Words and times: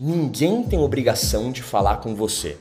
Ninguém 0.00 0.64
tem 0.64 0.80
obrigação 0.80 1.52
de 1.52 1.62
falar 1.62 1.98
com 1.98 2.12
você. 2.16 2.56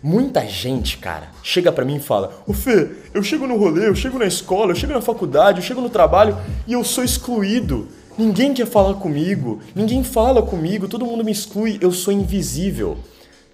Muita 0.00 0.46
gente, 0.46 0.98
cara, 0.98 1.32
chega 1.42 1.72
pra 1.72 1.84
mim 1.84 1.96
e 1.96 2.00
fala: 2.00 2.44
Ô 2.46 2.52
Fê, 2.52 2.88
eu 3.12 3.24
chego 3.24 3.48
no 3.48 3.56
rolê, 3.56 3.88
eu 3.88 3.94
chego 3.96 4.20
na 4.20 4.26
escola, 4.26 4.70
eu 4.70 4.76
chego 4.76 4.92
na 4.92 5.00
faculdade, 5.00 5.58
eu 5.58 5.64
chego 5.64 5.80
no 5.80 5.90
trabalho 5.90 6.38
e 6.64 6.74
eu 6.74 6.84
sou 6.84 7.02
excluído. 7.02 7.88
Ninguém 8.16 8.54
quer 8.54 8.66
falar 8.66 8.94
comigo, 8.94 9.60
ninguém 9.74 10.04
fala 10.04 10.42
comigo, 10.42 10.86
todo 10.86 11.06
mundo 11.06 11.24
me 11.24 11.32
exclui, 11.32 11.76
eu 11.80 11.90
sou 11.90 12.12
invisível. 12.12 12.98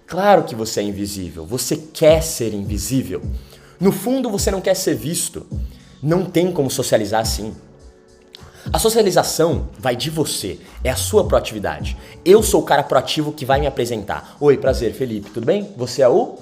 Claro 0.05 0.43
que 0.43 0.53
você 0.53 0.81
é 0.81 0.83
invisível, 0.83 1.43
você 1.43 1.75
quer 1.75 2.21
ser 2.21 2.53
invisível. 2.53 3.23
No 3.79 3.91
fundo, 3.91 4.29
você 4.29 4.51
não 4.51 4.61
quer 4.61 4.75
ser 4.75 4.95
visto. 4.95 5.45
Não 6.05 6.23
tem 6.23 6.51
como 6.51 6.69
socializar 6.69 7.19
assim. 7.19 7.51
A 8.71 8.77
socialização 8.77 9.69
vai 9.79 9.95
de 9.95 10.11
você, 10.11 10.59
é 10.83 10.91
a 10.91 10.95
sua 10.95 11.27
proatividade. 11.27 11.97
Eu 12.23 12.43
sou 12.43 12.61
o 12.61 12.63
cara 12.63 12.83
proativo 12.83 13.31
que 13.31 13.43
vai 13.43 13.59
me 13.59 13.65
apresentar. 13.65 14.37
Oi, 14.39 14.55
prazer, 14.55 14.93
Felipe, 14.93 15.31
tudo 15.31 15.47
bem? 15.47 15.73
Você 15.75 16.03
é 16.03 16.07
o? 16.07 16.35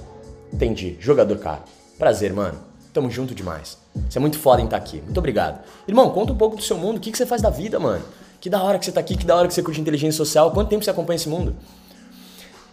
Entendi, 0.51 0.97
jogador 0.99 1.37
caro. 1.37 1.61
Prazer, 1.97 2.33
mano. 2.33 2.59
Tamo 2.91 3.09
junto 3.09 3.33
demais. 3.33 3.77
Você 4.09 4.17
é 4.17 4.21
muito 4.21 4.37
foda 4.37 4.61
em 4.61 4.65
estar 4.65 4.77
tá 4.77 4.83
aqui. 4.83 4.99
Muito 4.99 5.17
obrigado. 5.17 5.63
Irmão, 5.87 6.09
conta 6.09 6.33
um 6.33 6.37
pouco 6.37 6.57
do 6.57 6.61
seu 6.61 6.77
mundo. 6.77 6.97
O 6.97 6.99
que, 6.99 7.09
que 7.09 7.17
você 7.17 7.25
faz 7.25 7.41
da 7.41 7.49
vida, 7.49 7.79
mano? 7.79 8.03
Que 8.41 8.49
da 8.49 8.61
hora 8.61 8.77
que 8.77 8.83
você 8.83 8.91
tá 8.91 8.99
aqui, 8.99 9.15
que 9.15 9.25
da 9.25 9.33
hora 9.33 9.47
que 9.47 9.53
você 9.53 9.63
curte 9.63 9.79
inteligência 9.79 10.17
social. 10.17 10.51
Quanto 10.51 10.67
tempo 10.67 10.83
você 10.83 10.89
acompanha 10.89 11.15
esse 11.15 11.29
mundo? 11.29 11.55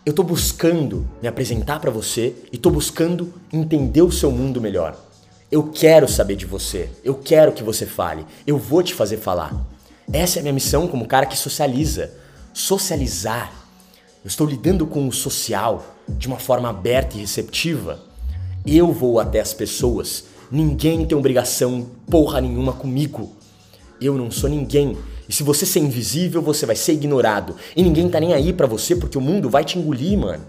Eu 0.04 0.12
tô 0.12 0.24
buscando 0.24 1.08
me 1.22 1.28
apresentar 1.28 1.78
para 1.78 1.92
você 1.92 2.34
e 2.50 2.58
tô 2.58 2.68
buscando 2.68 3.32
entender 3.52 4.02
o 4.02 4.10
seu 4.10 4.32
mundo 4.32 4.60
melhor. 4.60 5.09
Eu 5.50 5.64
quero 5.64 6.06
saber 6.06 6.36
de 6.36 6.46
você. 6.46 6.88
Eu 7.02 7.14
quero 7.14 7.50
que 7.50 7.64
você 7.64 7.84
fale. 7.84 8.24
Eu 8.46 8.56
vou 8.56 8.84
te 8.84 8.94
fazer 8.94 9.16
falar. 9.16 9.52
Essa 10.12 10.38
é 10.38 10.40
a 10.40 10.42
minha 10.42 10.54
missão 10.54 10.86
como 10.86 11.08
cara 11.08 11.26
que 11.26 11.36
socializa. 11.36 12.12
Socializar. 12.54 13.52
Eu 14.24 14.28
estou 14.28 14.46
lidando 14.46 14.86
com 14.86 15.08
o 15.08 15.12
social 15.12 15.84
de 16.08 16.28
uma 16.28 16.38
forma 16.38 16.68
aberta 16.68 17.16
e 17.16 17.20
receptiva. 17.20 17.98
Eu 18.64 18.92
vou 18.92 19.18
até 19.18 19.40
as 19.40 19.52
pessoas. 19.52 20.24
Ninguém 20.52 21.04
tem 21.04 21.18
obrigação 21.18 21.90
porra 22.08 22.40
nenhuma 22.40 22.72
comigo. 22.72 23.34
Eu 24.00 24.16
não 24.16 24.30
sou 24.30 24.48
ninguém. 24.48 24.96
E 25.28 25.32
se 25.32 25.42
você 25.42 25.66
ser 25.66 25.80
invisível, 25.80 26.40
você 26.40 26.64
vai 26.64 26.76
ser 26.76 26.92
ignorado. 26.92 27.56
E 27.74 27.82
ninguém 27.82 28.08
tá 28.08 28.20
nem 28.20 28.34
aí 28.34 28.52
para 28.52 28.68
você 28.68 28.94
porque 28.94 29.18
o 29.18 29.20
mundo 29.20 29.50
vai 29.50 29.64
te 29.64 29.80
engolir, 29.80 30.16
mano. 30.16 30.44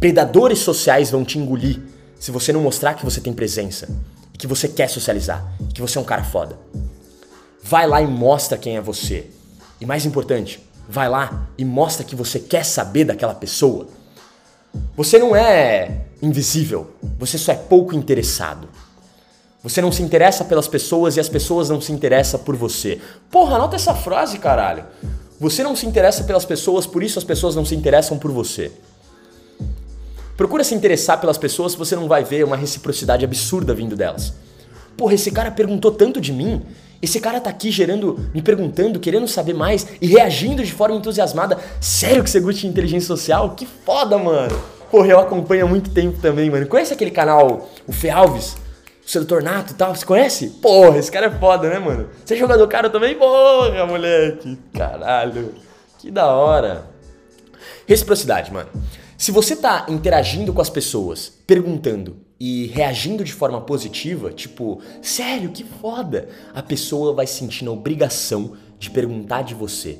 Predadores 0.00 0.60
sociais 0.60 1.10
vão 1.10 1.22
te 1.22 1.38
engolir 1.38 1.95
se 2.18 2.30
você 2.30 2.52
não 2.52 2.60
mostrar 2.60 2.94
que 2.94 3.04
você 3.04 3.20
tem 3.20 3.32
presença 3.32 3.88
que 4.36 4.46
você 4.46 4.68
quer 4.68 4.88
socializar, 4.88 5.44
que 5.74 5.80
você 5.80 5.98
é 5.98 6.00
um 6.00 6.04
cara 6.04 6.22
foda. 6.22 6.58
Vai 7.62 7.86
lá 7.86 8.00
e 8.02 8.06
mostra 8.06 8.58
quem 8.58 8.76
é 8.76 8.80
você. 8.80 9.30
E 9.80 9.86
mais 9.86 10.06
importante, 10.06 10.60
vai 10.88 11.08
lá 11.08 11.48
e 11.58 11.64
mostra 11.64 12.04
que 12.04 12.14
você 12.14 12.38
quer 12.38 12.64
saber 12.64 13.04
daquela 13.04 13.34
pessoa. 13.34 13.88
Você 14.96 15.18
não 15.18 15.34
é 15.34 16.02
invisível, 16.22 16.90
você 17.18 17.38
só 17.38 17.52
é 17.52 17.56
pouco 17.56 17.94
interessado. 17.94 18.68
Você 19.62 19.80
não 19.80 19.90
se 19.90 20.02
interessa 20.02 20.44
pelas 20.44 20.68
pessoas 20.68 21.16
e 21.16 21.20
as 21.20 21.28
pessoas 21.28 21.68
não 21.68 21.80
se 21.80 21.92
interessam 21.92 22.38
por 22.38 22.54
você. 22.54 23.00
Porra, 23.30 23.56
anota 23.56 23.74
essa 23.74 23.94
frase, 23.94 24.38
caralho. 24.38 24.84
Você 25.40 25.62
não 25.62 25.74
se 25.74 25.86
interessa 25.86 26.24
pelas 26.24 26.44
pessoas, 26.44 26.86
por 26.86 27.02
isso 27.02 27.18
as 27.18 27.24
pessoas 27.24 27.56
não 27.56 27.64
se 27.64 27.74
interessam 27.74 28.16
por 28.18 28.30
você. 28.30 28.70
Procura 30.36 30.62
se 30.62 30.74
interessar 30.74 31.18
pelas 31.18 31.38
pessoas, 31.38 31.74
você 31.74 31.96
não 31.96 32.08
vai 32.08 32.22
ver 32.22 32.44
uma 32.44 32.56
reciprocidade 32.56 33.24
absurda 33.24 33.72
vindo 33.72 33.96
delas. 33.96 34.34
Porra, 34.96 35.14
esse 35.14 35.30
cara 35.30 35.50
perguntou 35.50 35.90
tanto 35.90 36.20
de 36.20 36.32
mim. 36.32 36.62
Esse 37.00 37.20
cara 37.20 37.40
tá 37.40 37.50
aqui 37.50 37.70
gerando, 37.70 38.18
me 38.34 38.42
perguntando, 38.42 38.98
querendo 38.98 39.28
saber 39.28 39.54
mais 39.54 39.86
e 40.00 40.06
reagindo 40.06 40.64
de 40.64 40.72
forma 40.72 40.96
entusiasmada. 40.96 41.58
Sério 41.80 42.22
que 42.22 42.30
você 42.30 42.40
gosta 42.40 42.60
de 42.60 42.66
inteligência 42.66 43.06
social? 43.06 43.50
Que 43.50 43.66
foda, 43.66 44.18
mano. 44.18 44.58
Porra, 44.90 45.08
eu 45.08 45.18
acompanho 45.18 45.66
há 45.66 45.68
muito 45.68 45.90
tempo 45.90 46.18
também, 46.20 46.50
mano. 46.50 46.66
Conhece 46.66 46.92
aquele 46.92 47.10
canal, 47.10 47.68
o 47.86 47.92
Fê 47.92 48.10
Alves? 48.10 48.56
O 49.06 49.10
seu 49.10 49.24
Tornato 49.24 49.72
e 49.72 49.76
tal? 49.76 49.94
Você 49.94 50.04
conhece? 50.04 50.48
Porra, 50.62 50.98
esse 50.98 51.12
cara 51.12 51.26
é 51.26 51.30
foda, 51.30 51.68
né, 51.68 51.78
mano? 51.78 52.08
Você 52.24 52.34
é 52.34 52.36
jogador 52.36 52.66
cara 52.66 52.90
também? 52.90 53.14
Porra, 53.14 53.86
moleque. 53.86 54.58
Caralho. 54.74 55.54
Que 55.98 56.10
da 56.10 56.26
hora. 56.26 56.86
Reciprocidade, 57.86 58.52
mano. 58.52 58.68
Se 59.18 59.32
você 59.32 59.54
está 59.54 59.86
interagindo 59.88 60.52
com 60.52 60.60
as 60.60 60.68
pessoas, 60.68 61.32
perguntando 61.46 62.18
e 62.38 62.66
reagindo 62.66 63.24
de 63.24 63.32
forma 63.32 63.60
positiva, 63.62 64.30
tipo, 64.30 64.80
sério, 65.00 65.50
que 65.50 65.64
foda, 65.64 66.28
a 66.54 66.62
pessoa 66.62 67.14
vai 67.14 67.26
sentir 67.26 67.66
a 67.66 67.70
obrigação 67.70 68.52
de 68.78 68.90
perguntar 68.90 69.40
de 69.40 69.54
você. 69.54 69.98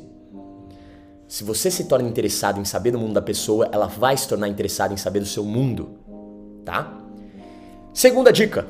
Se 1.27 1.43
você 1.43 1.71
se 1.71 1.85
torna 1.85 2.07
interessado 2.07 2.61
em 2.61 2.65
saber 2.65 2.91
do 2.91 2.99
mundo 2.99 3.15
da 3.15 3.23
pessoa, 3.23 3.71
ela 3.73 3.87
vai 3.87 4.17
se 4.19 4.29
tornar 4.29 4.49
interessada 4.49 4.93
em 4.93 4.99
saber 4.99 5.21
do 5.21 5.27
seu 5.27 5.45
mundo, 5.45 5.99
tá? 6.63 7.01
Segunda 7.95 8.31
dica. 8.31 8.67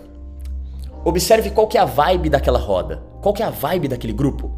Observe 1.04 1.50
qual 1.50 1.66
que 1.66 1.76
é 1.76 1.80
a 1.80 1.84
vibe 1.84 2.30
daquela 2.30 2.58
roda. 2.58 3.02
Qual 3.20 3.34
que 3.34 3.42
é 3.42 3.46
a 3.46 3.50
vibe 3.50 3.88
daquele 3.88 4.12
grupo? 4.12 4.52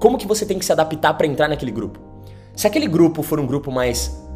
Como 0.00 0.18
que 0.18 0.26
você 0.26 0.44
tem 0.44 0.58
que 0.58 0.64
se 0.64 0.72
adaptar 0.72 1.14
para 1.14 1.26
entrar 1.28 1.48
naquele 1.48 1.70
grupo? 1.70 2.00
Se 2.56 2.66
aquele 2.66 2.88
grupo 2.88 3.22
for 3.22 3.38
um 3.38 3.46
grupo 3.46 3.70
mais 3.70 4.27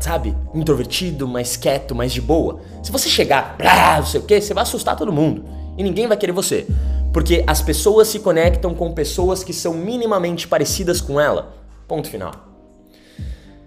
sabe, 0.00 0.36
introvertido, 0.54 1.26
mais 1.26 1.56
quieto, 1.56 1.94
mais 1.94 2.12
de 2.12 2.20
boa. 2.20 2.60
Se 2.82 2.92
você 2.92 3.08
chegar, 3.08 3.56
blá, 3.56 3.98
não 3.98 4.06
sei 4.06 4.20
o 4.20 4.24
que, 4.24 4.40
você 4.40 4.54
vai 4.54 4.62
assustar 4.62 4.96
todo 4.96 5.12
mundo. 5.12 5.44
E 5.76 5.82
ninguém 5.82 6.06
vai 6.06 6.16
querer 6.16 6.32
você. 6.32 6.66
Porque 7.12 7.42
as 7.46 7.62
pessoas 7.62 8.08
se 8.08 8.20
conectam 8.20 8.74
com 8.74 8.92
pessoas 8.92 9.42
que 9.42 9.52
são 9.52 9.74
minimamente 9.74 10.46
parecidas 10.46 11.00
com 11.00 11.20
ela. 11.20 11.54
Ponto 11.86 12.08
final. 12.08 12.32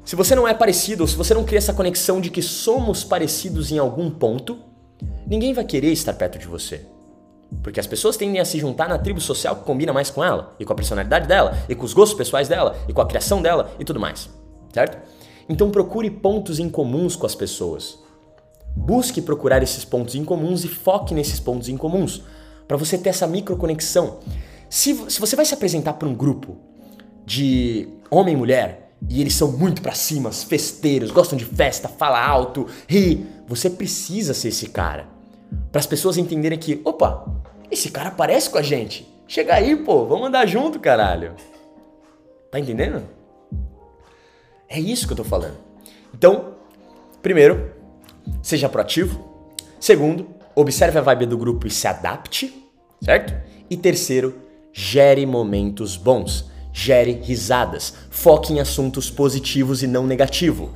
Se 0.05 0.15
você 0.15 0.35
não 0.35 0.47
é 0.47 0.53
parecido, 0.53 1.03
ou 1.03 1.07
se 1.07 1.15
você 1.15 1.33
não 1.33 1.43
cria 1.43 1.57
essa 1.57 1.73
conexão 1.73 2.19
de 2.19 2.29
que 2.29 2.41
somos 2.41 3.03
parecidos 3.03 3.71
em 3.71 3.77
algum 3.77 4.09
ponto, 4.09 4.59
ninguém 5.25 5.53
vai 5.53 5.63
querer 5.63 5.91
estar 5.91 6.13
perto 6.13 6.39
de 6.39 6.47
você. 6.47 6.85
Porque 7.61 7.79
as 7.79 7.87
pessoas 7.87 8.17
tendem 8.17 8.39
a 8.39 8.45
se 8.45 8.59
juntar 8.59 8.87
na 8.87 8.97
tribo 8.97 9.19
social 9.19 9.57
que 9.57 9.63
combina 9.63 9.91
mais 9.91 10.09
com 10.09 10.23
ela, 10.23 10.55
e 10.59 10.65
com 10.65 10.73
a 10.73 10.75
personalidade 10.75 11.27
dela, 11.27 11.57
e 11.67 11.75
com 11.75 11.85
os 11.85 11.93
gostos 11.93 12.17
pessoais 12.17 12.47
dela, 12.47 12.77
e 12.87 12.93
com 12.93 13.01
a 13.01 13.05
criação 13.05 13.41
dela 13.41 13.71
e 13.79 13.83
tudo 13.83 13.99
mais. 13.99 14.29
Certo? 14.73 14.97
Então 15.51 15.69
procure 15.69 16.09
pontos 16.09 16.59
em 16.59 16.69
comuns 16.69 17.17
com 17.17 17.25
as 17.25 17.35
pessoas. 17.35 17.99
Busque 18.73 19.21
procurar 19.21 19.61
esses 19.61 19.83
pontos 19.83 20.15
em 20.15 20.23
comuns 20.23 20.63
e 20.63 20.69
foque 20.69 21.13
nesses 21.13 21.41
pontos 21.41 21.67
em 21.67 21.75
comuns, 21.75 22.23
para 22.65 22.77
você 22.77 22.97
ter 22.97 23.09
essa 23.09 23.27
microconexão. 23.27 24.19
Se, 24.69 24.95
se 25.11 25.19
você 25.19 25.35
vai 25.35 25.43
se 25.43 25.53
apresentar 25.53 25.95
para 25.95 26.07
um 26.07 26.15
grupo 26.15 26.55
de 27.25 27.89
homem 28.09 28.33
e 28.33 28.37
mulher, 28.37 28.93
e 29.09 29.19
eles 29.19 29.33
são 29.33 29.51
muito 29.51 29.81
para 29.81 29.93
cima, 29.93 30.31
festeiros, 30.31 31.11
gostam 31.11 31.37
de 31.37 31.43
festa, 31.43 31.89
fala 31.89 32.25
alto, 32.25 32.67
ri, 32.87 33.27
você 33.45 33.69
precisa 33.69 34.33
ser 34.33 34.47
esse 34.47 34.67
cara. 34.67 35.05
Para 35.69 35.79
as 35.79 35.85
pessoas 35.85 36.15
entenderem 36.15 36.57
que, 36.57 36.79
opa, 36.85 37.25
esse 37.69 37.91
cara 37.91 38.09
parece 38.09 38.49
com 38.49 38.57
a 38.57 38.61
gente. 38.61 39.05
Chega 39.27 39.55
aí, 39.55 39.75
pô, 39.75 40.05
vamos 40.05 40.29
andar 40.29 40.45
junto, 40.45 40.79
caralho. 40.79 41.33
Tá 42.49 42.57
entendendo? 42.57 43.03
É 44.71 44.79
isso 44.79 45.05
que 45.05 45.11
eu 45.11 45.17
tô 45.17 45.23
falando. 45.25 45.57
Então, 46.13 46.53
primeiro, 47.21 47.71
seja 48.41 48.69
proativo. 48.69 49.19
Segundo, 49.81 50.29
observe 50.55 50.97
a 50.97 51.01
vibe 51.01 51.25
do 51.25 51.37
grupo 51.37 51.67
e 51.67 51.69
se 51.69 51.87
adapte, 51.87 52.53
certo? 53.03 53.33
E 53.69 53.75
terceiro, 53.75 54.33
gere 54.71 55.25
momentos 55.25 55.97
bons. 55.97 56.49
Gere 56.71 57.19
risadas. 57.21 57.93
Foque 58.09 58.53
em 58.53 58.61
assuntos 58.61 59.11
positivos 59.11 59.83
e 59.83 59.87
não 59.87 60.07
negativo. 60.07 60.71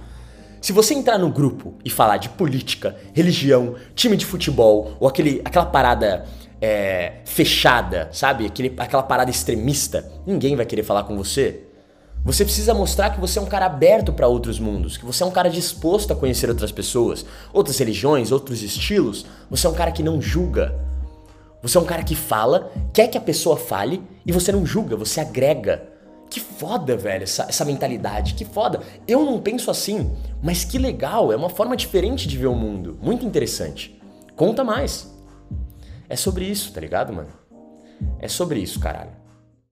Se 0.59 0.73
você 0.73 0.93
entrar 0.93 1.17
no 1.17 1.29
grupo 1.29 1.75
e 1.85 1.89
falar 1.89 2.17
de 2.17 2.27
política, 2.27 2.97
religião, 3.13 3.75
time 3.95 4.17
de 4.17 4.25
futebol 4.25 4.97
ou 4.99 5.07
aquele, 5.07 5.41
aquela 5.45 5.65
parada 5.65 6.25
é, 6.61 7.21
fechada, 7.23 8.09
sabe? 8.11 8.45
Aquele, 8.45 8.73
aquela 8.77 9.03
parada 9.03 9.31
extremista, 9.31 10.11
ninguém 10.27 10.53
vai 10.53 10.65
querer 10.65 10.83
falar 10.83 11.05
com 11.05 11.15
você. 11.15 11.61
Você 12.25 12.43
precisa 12.43 12.73
mostrar 12.73 13.11
que 13.11 13.19
você 13.19 13.37
é 13.37 13.41
um 13.41 13.45
cara 13.45 13.67
aberto 13.67 14.11
para 14.11 14.27
outros 14.27 14.59
mundos, 14.59 14.97
que 14.97 15.05
você 15.05 15.21
é 15.21 15.25
um 15.27 15.31
cara 15.31 15.47
disposto 15.47 16.11
a 16.11 16.15
conhecer 16.15 16.49
outras 16.49 16.71
pessoas, 16.71 17.23
outras 17.53 17.77
religiões, 17.77 18.31
outros 18.31 18.63
estilos. 18.63 19.27
Você 19.47 19.67
é 19.67 19.69
um 19.69 19.75
cara 19.75 19.91
que 19.91 20.01
não 20.01 20.19
julga. 20.19 20.73
Você 21.61 21.77
é 21.77 21.79
um 21.79 21.85
cara 21.85 22.03
que 22.03 22.15
fala, 22.15 22.71
quer 22.91 23.09
que 23.09 23.17
a 23.17 23.21
pessoa 23.21 23.55
fale 23.55 24.01
e 24.25 24.31
você 24.31 24.51
não 24.51 24.65
julga, 24.65 24.95
você 24.95 25.21
agrega. 25.21 25.87
Que 26.27 26.39
foda, 26.39 26.97
velho, 26.97 27.21
essa, 27.21 27.43
essa 27.43 27.63
mentalidade, 27.63 28.33
que 28.33 28.43
foda. 28.43 28.81
Eu 29.07 29.23
não 29.23 29.39
penso 29.39 29.69
assim, 29.69 30.11
mas 30.41 30.65
que 30.65 30.79
legal, 30.79 31.31
é 31.31 31.35
uma 31.35 31.49
forma 31.49 31.77
diferente 31.77 32.27
de 32.27 32.39
ver 32.39 32.47
o 32.47 32.55
mundo. 32.55 32.97
Muito 33.03 33.23
interessante. 33.23 34.01
Conta 34.35 34.63
mais. 34.63 35.13
É 36.09 36.15
sobre 36.15 36.45
isso, 36.45 36.73
tá 36.73 36.81
ligado, 36.81 37.13
mano? 37.13 37.29
É 38.17 38.27
sobre 38.27 38.59
isso, 38.59 38.79
caralho. 38.79 39.24